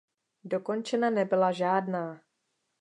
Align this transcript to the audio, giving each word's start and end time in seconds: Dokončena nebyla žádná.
Dokončena 0.43 1.09
nebyla 1.09 1.51
žádná. 1.51 2.21